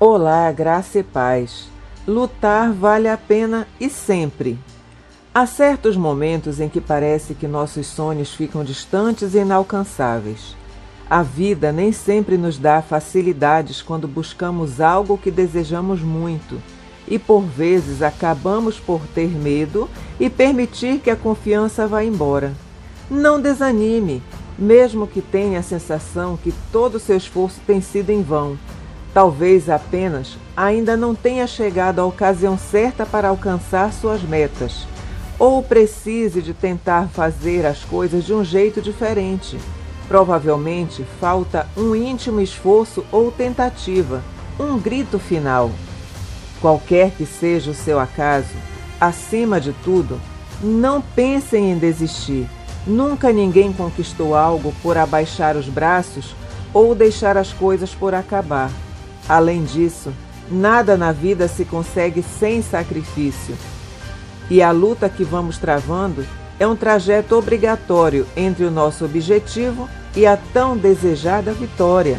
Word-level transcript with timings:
Olá, 0.00 0.52
graça 0.52 1.00
e 1.00 1.02
paz. 1.02 1.68
Lutar 2.06 2.72
vale 2.72 3.08
a 3.08 3.16
pena 3.16 3.66
e 3.80 3.90
sempre. 3.90 4.56
Há 5.34 5.44
certos 5.44 5.96
momentos 5.96 6.60
em 6.60 6.68
que 6.68 6.80
parece 6.80 7.34
que 7.34 7.48
nossos 7.48 7.88
sonhos 7.88 8.32
ficam 8.32 8.62
distantes 8.62 9.34
e 9.34 9.38
inalcançáveis. 9.38 10.54
A 11.10 11.24
vida 11.24 11.72
nem 11.72 11.90
sempre 11.90 12.38
nos 12.38 12.58
dá 12.58 12.80
facilidades 12.80 13.82
quando 13.82 14.06
buscamos 14.06 14.80
algo 14.80 15.18
que 15.18 15.32
desejamos 15.32 16.00
muito, 16.00 16.62
e 17.08 17.18
por 17.18 17.40
vezes 17.40 18.00
acabamos 18.00 18.78
por 18.78 19.00
ter 19.12 19.30
medo 19.30 19.90
e 20.20 20.30
permitir 20.30 21.00
que 21.00 21.10
a 21.10 21.16
confiança 21.16 21.88
vá 21.88 22.04
embora. 22.04 22.52
Não 23.10 23.40
desanime, 23.40 24.22
mesmo 24.56 25.08
que 25.08 25.20
tenha 25.20 25.58
a 25.58 25.62
sensação 25.62 26.36
que 26.36 26.54
todo 26.70 26.94
o 26.94 27.00
seu 27.00 27.16
esforço 27.16 27.60
tem 27.66 27.80
sido 27.80 28.10
em 28.10 28.22
vão 28.22 28.56
Talvez 29.18 29.68
apenas 29.68 30.38
ainda 30.56 30.96
não 30.96 31.12
tenha 31.12 31.44
chegado 31.44 31.98
a 31.98 32.04
ocasião 32.04 32.56
certa 32.56 33.04
para 33.04 33.26
alcançar 33.26 33.92
suas 33.92 34.22
metas, 34.22 34.86
ou 35.40 35.60
precise 35.60 36.40
de 36.40 36.54
tentar 36.54 37.08
fazer 37.08 37.66
as 37.66 37.82
coisas 37.82 38.24
de 38.24 38.32
um 38.32 38.44
jeito 38.44 38.80
diferente. 38.80 39.58
Provavelmente 40.06 41.04
falta 41.20 41.66
um 41.76 41.96
íntimo 41.96 42.40
esforço 42.40 43.04
ou 43.10 43.32
tentativa, 43.32 44.22
um 44.56 44.78
grito 44.78 45.18
final. 45.18 45.72
Qualquer 46.60 47.10
que 47.10 47.26
seja 47.26 47.72
o 47.72 47.74
seu 47.74 47.98
acaso, 47.98 48.54
acima 49.00 49.60
de 49.60 49.72
tudo, 49.82 50.20
não 50.62 51.02
pensem 51.02 51.72
em 51.72 51.76
desistir. 51.76 52.48
Nunca 52.86 53.32
ninguém 53.32 53.72
conquistou 53.72 54.36
algo 54.36 54.72
por 54.80 54.96
abaixar 54.96 55.56
os 55.56 55.68
braços 55.68 56.36
ou 56.72 56.94
deixar 56.94 57.36
as 57.36 57.52
coisas 57.52 57.92
por 57.92 58.14
acabar. 58.14 58.70
Além 59.28 59.62
disso, 59.64 60.12
nada 60.50 60.96
na 60.96 61.12
vida 61.12 61.46
se 61.46 61.64
consegue 61.64 62.22
sem 62.22 62.62
sacrifício. 62.62 63.54
E 64.48 64.62
a 64.62 64.70
luta 64.70 65.08
que 65.08 65.22
vamos 65.22 65.58
travando 65.58 66.24
é 66.58 66.66
um 66.66 66.74
trajeto 66.74 67.36
obrigatório 67.36 68.26
entre 68.36 68.64
o 68.64 68.70
nosso 68.70 69.04
objetivo 69.04 69.88
e 70.16 70.26
a 70.26 70.36
tão 70.36 70.76
desejada 70.76 71.52
vitória. 71.52 72.18